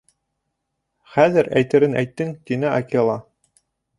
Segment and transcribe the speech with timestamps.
[1.17, 3.21] —Хәҙер әйтерен әйттең,— тине Акела.